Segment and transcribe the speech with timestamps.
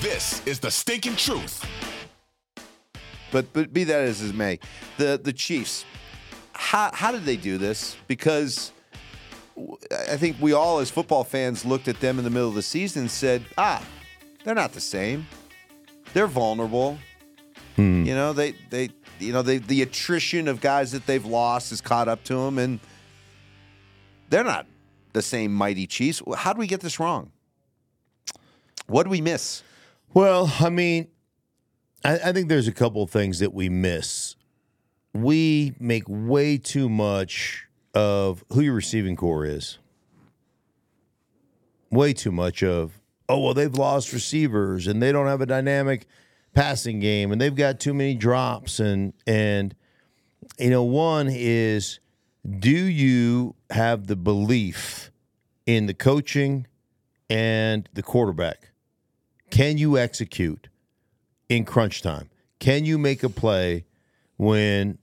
[0.00, 1.64] This is the stinking truth.
[3.30, 4.58] But but be that as it may,
[4.96, 5.84] the the Chiefs,
[6.52, 7.96] how how did they do this?
[8.06, 8.72] Because
[10.08, 12.62] I think we all as football fans looked at them in the middle of the
[12.62, 13.84] season and said, ah,
[14.42, 15.26] they're not the same.
[16.14, 16.98] They're vulnerable.
[18.06, 21.80] You know, they they you know they the attrition of guys that they've lost has
[21.80, 22.80] caught up to them, and
[24.30, 24.66] they're not
[25.12, 26.22] the same mighty Chiefs.
[26.36, 27.32] How do we get this wrong?
[28.86, 29.62] What do we miss?
[30.12, 31.06] Well, I mean,
[32.04, 34.34] I, I think there's a couple of things that we miss.
[35.12, 39.78] We make way too much of who your receiving corps is.
[41.90, 46.06] Way too much of, oh, well, they've lost receivers and they don't have a dynamic
[46.54, 48.80] passing game and they've got too many drops.
[48.80, 49.76] And, and
[50.58, 52.00] you know, one is
[52.58, 55.12] do you have the belief
[55.66, 56.66] in the coaching
[57.28, 58.70] and the quarterback?
[59.50, 60.68] Can you execute
[61.48, 62.30] in crunch time?
[62.58, 63.84] Can you make a play
[64.36, 64.98] when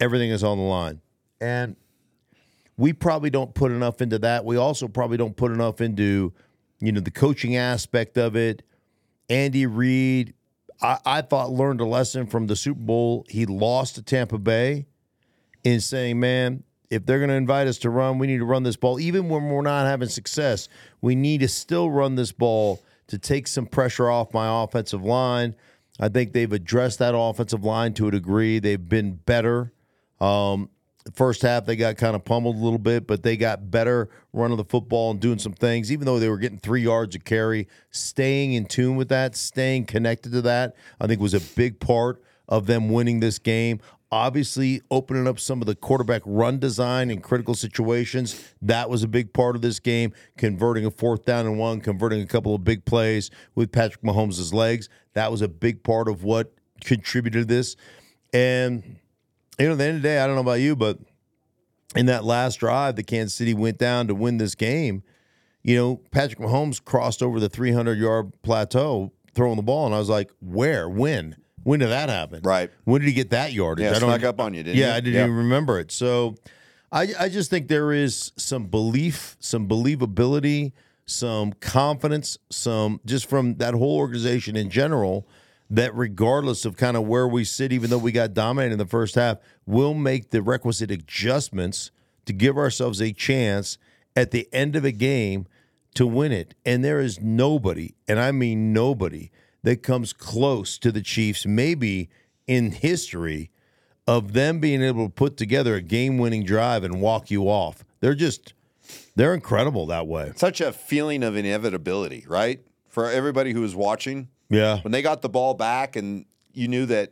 [0.00, 1.00] everything is on the line?
[1.40, 1.76] And
[2.76, 4.44] we probably don't put enough into that.
[4.44, 6.32] We also probably don't put enough into,
[6.80, 8.62] you know, the coaching aspect of it.
[9.28, 10.34] Andy Reid,
[10.80, 13.24] I, I thought learned a lesson from the Super Bowl.
[13.28, 14.86] He lost to Tampa Bay
[15.64, 18.62] in saying, man, if they're going to invite us to run, we need to run
[18.62, 19.00] this ball.
[19.00, 20.68] Even when we're not having success,
[21.00, 25.54] we need to still run this ball to take some pressure off my offensive line.
[25.98, 28.58] I think they've addressed that offensive line to a degree.
[28.58, 29.72] They've been better.
[30.20, 30.70] Um,
[31.14, 34.56] first half, they got kind of pummeled a little bit, but they got better running
[34.56, 37.68] the football and doing some things, even though they were getting three yards of carry.
[37.90, 42.22] Staying in tune with that, staying connected to that, I think was a big part
[42.48, 43.80] of them winning this game.
[44.16, 48.50] Obviously, opening up some of the quarterback run design in critical situations.
[48.62, 50.14] That was a big part of this game.
[50.38, 54.54] Converting a fourth down and one, converting a couple of big plays with Patrick Mahomes'
[54.54, 54.88] legs.
[55.12, 57.76] That was a big part of what contributed to this.
[58.32, 58.96] And,
[59.58, 60.98] you know, at the end of the day, I don't know about you, but
[61.94, 65.02] in that last drive the Kansas City went down to win this game,
[65.62, 69.84] you know, Patrick Mahomes crossed over the 300 yard plateau throwing the ball.
[69.84, 70.88] And I was like, where?
[70.88, 71.36] When?
[71.66, 72.42] When did that happen?
[72.44, 72.70] Right.
[72.84, 73.82] When did he get that yardage?
[73.82, 74.92] Yeah, I don't snuck up on you, didn't yeah, you?
[74.92, 75.24] I didn't Yep.
[75.24, 75.90] even remember it.
[75.90, 76.36] So
[76.92, 80.70] I, I just think there is some belief, some believability,
[81.06, 85.26] some confidence, some just from that whole organization in general
[85.68, 88.86] that regardless of kind of where we sit, even though we got dominated in the
[88.86, 91.90] first half, we'll make the requisite adjustments
[92.26, 93.76] to give ourselves a chance
[94.14, 95.48] at the end of a game
[95.94, 96.54] to win it.
[96.64, 99.32] And there is nobody, and I mean nobody,
[99.66, 102.08] that comes close to the Chiefs, maybe
[102.46, 103.50] in history,
[104.06, 107.84] of them being able to put together a game winning drive and walk you off.
[107.98, 108.54] They're just,
[109.16, 110.30] they're incredible that way.
[110.36, 112.60] Such a feeling of inevitability, right?
[112.88, 114.78] For everybody who was watching, Yeah.
[114.82, 117.10] when they got the ball back and you knew that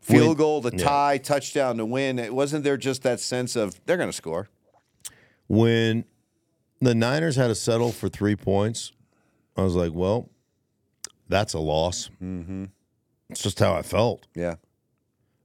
[0.00, 0.76] field goal yeah.
[0.76, 4.48] tie, touchdown to win, it wasn't there just that sense of they're going to score.
[5.46, 6.04] When
[6.80, 8.90] the Niners had to settle for three points,
[9.56, 10.30] I was like, well,
[11.28, 12.10] that's a loss.
[12.22, 12.64] Mm-hmm.
[13.30, 14.26] It's just how I felt.
[14.34, 14.54] Yeah.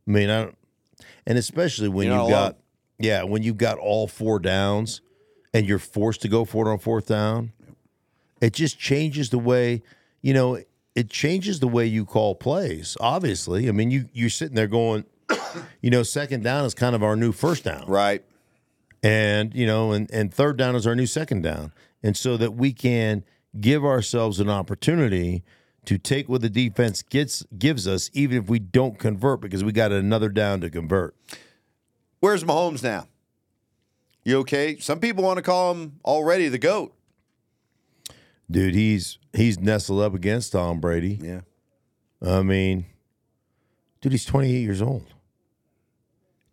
[0.08, 0.58] I mean, I don't,
[1.26, 2.58] and especially when You're you've got,
[2.98, 5.02] yeah, when you've got all four downs
[5.54, 7.52] and you're forced to go for it on fourth down,
[8.42, 9.82] it just changes the way,
[10.22, 10.60] you know,
[10.96, 12.98] it changes the way you call plays.
[13.00, 15.06] Obviously, I mean, you you're sitting there going,
[15.82, 18.24] you know, second down is kind of our new first down, Right.
[19.04, 21.72] and you know, and and third down is our new second down,
[22.04, 23.24] and so that we can
[23.60, 25.44] give ourselves an opportunity
[25.86, 29.72] to take what the defense gets gives us, even if we don't convert, because we
[29.72, 31.16] got another down to convert.
[32.20, 33.08] Where's Mahomes now?
[34.24, 34.78] You okay?
[34.78, 36.94] Some people want to call him already the GOAT.
[38.52, 41.20] Dude, he's he's nestled up against Tom Brady.
[41.22, 41.42] Yeah.
[42.22, 42.86] I mean,
[44.02, 45.06] dude, he's 28 years old.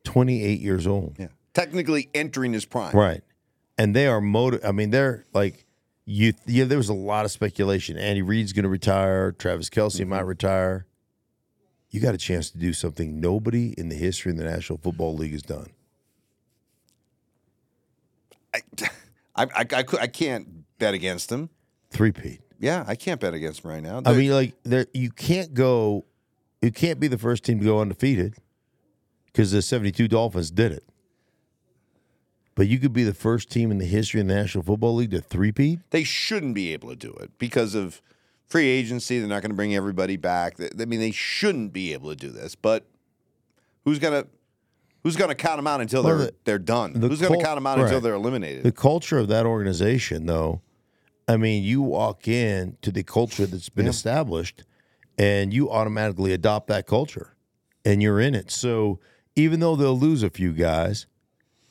[0.05, 1.17] 28 years old.
[1.19, 1.29] Yeah.
[1.53, 2.95] Technically entering his prime.
[2.95, 3.23] Right.
[3.77, 5.66] And they are motiv I mean, they're like
[6.07, 7.99] you yeah, there was a lot of speculation.
[7.99, 10.11] Andy Reid's gonna retire, Travis Kelce mm-hmm.
[10.11, 10.87] might retire.
[11.91, 15.15] You got a chance to do something nobody in the history of the National Football
[15.17, 15.69] League has done.
[18.55, 18.61] I,
[19.37, 21.51] I, I, cou- I can't bet against him.
[21.91, 22.41] Three Pete.
[22.59, 24.03] Yeah, I can't bet against him right now.
[24.05, 26.05] I mean, like there you can't go
[26.63, 28.35] you can't be the first team to go undefeated
[29.27, 30.85] because the 72 Dolphins did it.
[32.57, 35.11] But you could be the first team in the history of the National Football League
[35.13, 35.79] to three-peat.
[35.91, 38.01] they shouldn't be able to do it because of
[38.49, 39.19] free agency.
[39.19, 40.57] They're not going to bring everybody back.
[40.59, 42.55] I mean, they shouldn't be able to do this.
[42.55, 42.87] But
[43.85, 44.25] who's gonna
[45.03, 46.95] who's gonna count them out until Well, they're the- they're done?
[46.95, 48.65] the Who's gonna count them out until they're eliminated?
[48.65, 50.63] The culture of that organization, though,
[51.29, 54.65] I mean, you walk in to the culture that's been established
[55.19, 57.37] and you automatically adopt that culture
[57.85, 58.51] and you're in it.
[58.51, 58.99] So
[59.35, 61.07] even though they'll lose a few guys,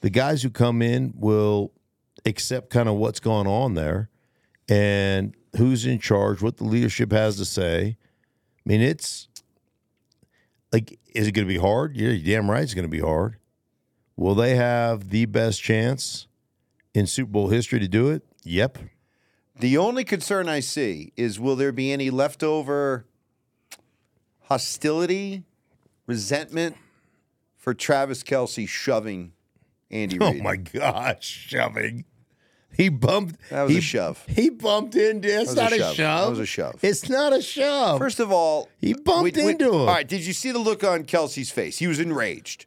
[0.01, 1.71] the guys who come in will
[2.25, 4.09] accept kind of what's going on there
[4.67, 7.97] and who's in charge, what the leadership has to say.
[8.65, 9.27] I mean, it's
[10.71, 11.95] like, is it going to be hard?
[11.95, 13.37] Yeah, you're damn right it's going to be hard.
[14.17, 16.27] Will they have the best chance
[16.93, 18.23] in Super Bowl history to do it?
[18.43, 18.77] Yep.
[19.57, 23.05] The only concern I see is will there be any leftover
[24.43, 25.43] hostility,
[26.05, 26.75] resentment
[27.57, 29.31] for Travis Kelce shoving
[29.91, 32.05] Andy Oh my gosh, shoving.
[32.75, 33.37] He bumped.
[33.51, 34.23] That was he, a shove.
[34.27, 35.29] He bumped into.
[35.29, 35.95] It's not a a shove.
[35.95, 36.23] shove.
[36.25, 36.79] That was a shove.
[36.83, 37.99] It's not a shove.
[37.99, 39.73] First of all, He bumped into him.
[39.81, 41.77] All right, did you see the look on Kelce's face?
[41.77, 42.65] He was enraged.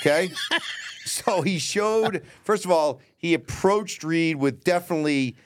[0.00, 0.30] Okay,
[1.04, 2.22] so he showed.
[2.42, 5.36] First of all, he approached Reid with definitely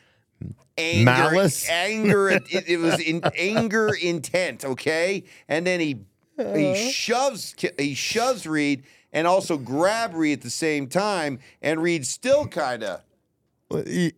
[0.78, 1.68] anger, Malice?
[1.68, 2.30] anger.
[2.30, 4.64] it, it was in anger intent.
[4.64, 6.00] Okay, and then he
[6.38, 6.54] Uh-huh.
[6.54, 12.06] he shoves he shoves Reid and also grab Reid at the same time, and Reid
[12.06, 13.00] still kind of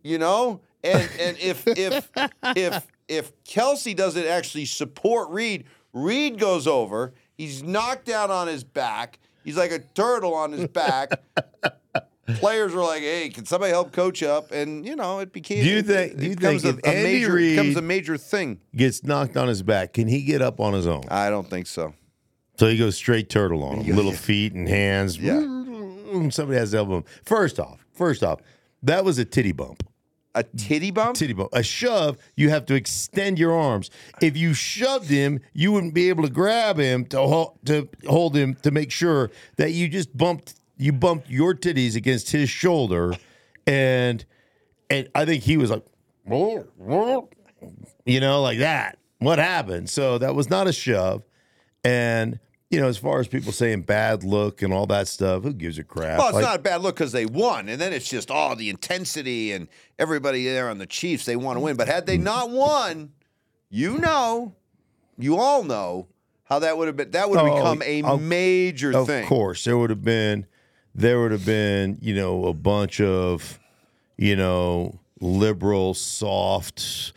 [0.03, 0.61] you know?
[0.83, 2.09] And and if if
[2.55, 7.13] if if kelce doesn't actually support reid reid goes over.
[7.37, 9.19] He's knocked down on his back.
[9.43, 11.11] He's like a turtle on his back.
[12.35, 14.51] Players were like hey can somebody help coach up?
[14.51, 16.87] And you know it became Do you think- it do you think a, if a
[16.87, 18.59] Andy major it becomes a major thing.
[18.75, 19.93] gets knocked on his back.
[19.93, 21.03] Can he get up on his own?
[21.09, 21.93] i don't think so
[22.57, 25.17] So he goes straight turtle on him, little feet and hands.
[25.17, 25.33] Yeah.
[25.33, 26.29] Mm-hmm.
[26.29, 27.03] Somebody has to elbow him.
[27.25, 28.39] First off, first off,
[28.83, 29.83] that was a titty bump.
[30.35, 31.49] a titty bump Titty bump.
[31.53, 33.89] A shove, you have to extend your arms.
[34.21, 38.35] If you shoved him, you wouldn't be able to grab him to hold, to hold
[38.35, 43.13] him to make sure that you just bumped you bumped your titties against his shoulder,
[43.65, 44.25] and
[44.89, 45.83] and I think he was like,
[48.05, 48.97] you know, like that.
[49.19, 49.89] What happened?
[49.89, 51.23] So that was not a shove,
[51.83, 52.39] and.
[52.75, 55.77] You know, as far as people saying bad look and all that stuff, who gives
[55.79, 56.17] a crap?
[56.19, 58.53] well, it's Like- not a bad look because they won, and then it's just all
[58.55, 61.23] the intensity and everybody there on the Chiefs.
[61.25, 63.11] They want to win, but had they not won,
[63.69, 64.55] you know,
[65.17, 66.07] you all know
[66.43, 67.11] how that would have been.
[67.11, 69.25] That would have Oh, become a of- major Of thing.
[69.25, 70.45] course, there would have been,
[70.93, 73.57] there would have been, you know, a bunch of,
[74.17, 77.13] you know, liberal, soft,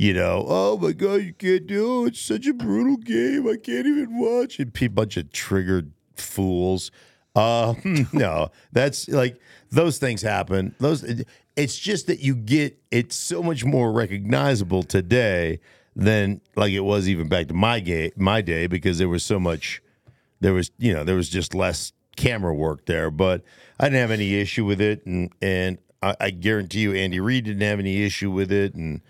[0.00, 2.08] you know, oh my god, you can't do it.
[2.08, 3.46] It's such a brutal game.
[3.46, 4.80] I can't even watch it.
[4.80, 6.90] A bunch of triggered fools.
[7.36, 7.74] Uh,
[8.14, 9.38] no, that's like
[9.70, 10.74] those things happen.
[10.78, 11.04] Those,
[11.54, 15.60] it's just that you get it's so much more recognizable today
[15.94, 19.38] than like it was even back to my game, my day, because there was so
[19.38, 19.82] much
[20.40, 23.42] there was you know there was just less camera work there but
[23.78, 27.44] i didn't have any issue with it and and i, I guarantee you andy reid
[27.44, 29.00] didn't have any issue with it and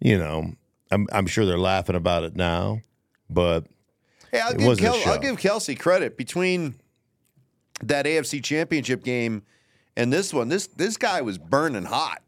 [0.00, 0.52] you know
[0.90, 2.80] i'm, I'm sure they're laughing about it now
[3.28, 3.66] but
[4.30, 6.74] Hey, I'll give, Kel- I'll give Kelce credit between
[7.82, 9.42] that AFC Championship game
[9.96, 10.48] and this one.
[10.50, 12.20] This this guy was burning hot.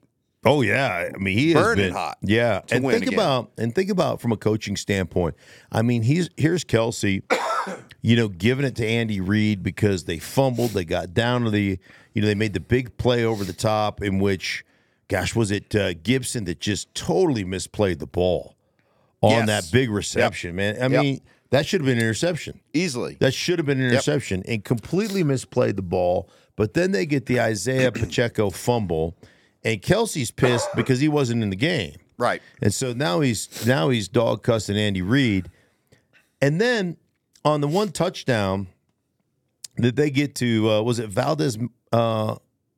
[0.46, 3.12] oh yeah i mean he has Burning been hot yeah and think again.
[3.14, 5.34] about and think about from a coaching standpoint
[5.70, 7.22] i mean he's here's kelce
[8.02, 10.70] you know, giving it to Andy Reid because they fumbled.
[10.70, 11.78] They got down to the,
[12.14, 14.64] you know, they made the big play over the top in which,
[15.11, 18.57] gosh, was it uh, Gibson that just totally misplayed the ball
[19.21, 19.47] on Yes.
[19.49, 20.77] that big reception, man?
[20.77, 20.91] I Yep.
[21.03, 21.21] mean,
[21.51, 22.61] that should have been an interception.
[22.73, 23.17] Easily.
[23.20, 26.31] That should have been an interception and completely misplayed the ball.
[26.56, 29.17] But then they get the Isaiah Pacheco fumble,
[29.65, 31.96] and Kelce's pissed because he wasn't in the game.
[32.17, 32.41] Right.
[32.63, 35.51] And so now he's now he's dog cussing Andy Reid.
[36.43, 36.96] And then
[37.44, 38.69] on the one touchdown
[39.77, 41.58] that they get to uh, was it Valdes
[41.93, 42.37] uh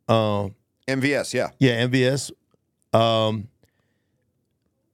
[0.09, 0.49] uh
[0.89, 1.51] MVS, yeah.
[1.59, 2.33] yeah, MVS.
[2.93, 3.49] Um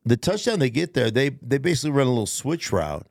[0.04, 3.06] the touchdown they get there, they they basically run a little switch route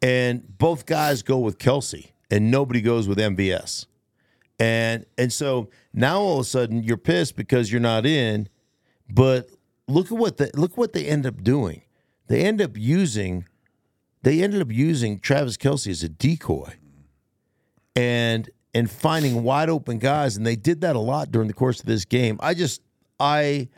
[0.00, 3.86] and both guys go with Kelce and nobody goes with MVS.
[4.58, 8.48] And and so now all of a sudden you're pissed because you're not in,
[9.10, 9.50] but
[9.88, 11.82] look at what the look what they end up doing.
[12.28, 13.46] They end up using
[14.22, 16.74] they ended up using Travis Kelce as a decoy
[17.94, 21.80] and and finding wide open guys, and they did that a lot during the course
[21.80, 22.38] of this game.
[22.42, 22.82] I just
[23.20, 23.68] I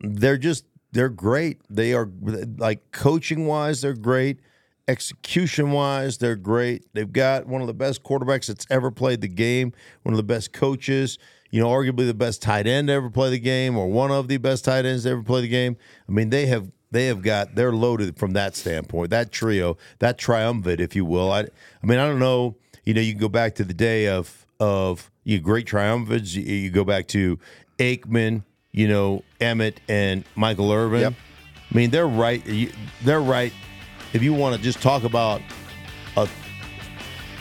[0.00, 1.60] they're just they're great.
[1.70, 2.10] They are
[2.58, 4.40] like coaching wise, they're great.
[4.88, 6.84] Execution wise, they're great.
[6.94, 9.72] They've got one of the best quarterbacks that's ever played the game,
[10.02, 11.16] one of the best coaches,
[11.50, 14.26] you know, arguably the best tight end to ever play the game, or one of
[14.26, 15.76] the best tight ends to ever play the game.
[16.08, 19.10] I mean, they have they have got they're loaded from that standpoint.
[19.10, 21.30] That trio, that triumvirate, if you will.
[21.30, 22.56] I I mean, I don't know.
[22.84, 26.34] You know, you can go back to the day of of you know, great triumvirates.
[26.34, 27.38] You, you go back to
[27.78, 31.00] Aikman, you know, Emmitt and Michael Irvin.
[31.00, 31.14] Yep.
[31.70, 32.42] I mean, they're right.
[33.02, 33.52] They're right.
[34.12, 35.40] If you want to just talk about
[36.16, 36.28] a,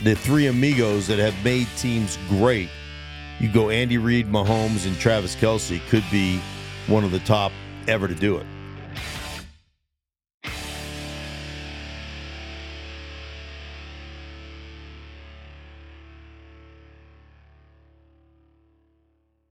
[0.04, 2.70] the three amigos that have made teams great,
[3.40, 6.40] you go Andy Reid, Mahomes, and Travis Kelce could be
[6.88, 7.52] one of the top
[7.88, 8.46] ever to do it.